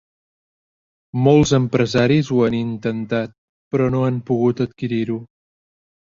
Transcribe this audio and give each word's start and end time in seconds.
Molts 1.25 1.51
empresaris 1.57 2.31
ho 2.35 2.39
han 2.45 2.57
intentat, 2.59 3.35
però 3.75 3.89
no 3.97 4.01
han 4.07 4.17
pogut 4.31 4.63
adquirir-ho. 4.67 5.19